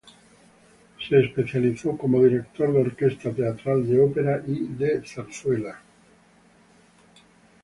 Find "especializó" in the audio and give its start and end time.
1.19-1.95